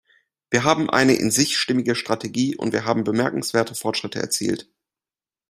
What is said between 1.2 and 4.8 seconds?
sich stimmige Strategie, und wir haben bemerkenswerte Fortschritte erzielt.